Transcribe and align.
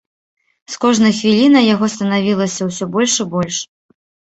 З 0.75 0.79
кожнай 0.85 1.13
хвілінай 1.19 1.69
яго 1.75 1.93
станавілася 1.99 2.61
ўсё 2.73 2.93
больш 2.99 3.23
і 3.23 3.33
больш. 3.39 3.67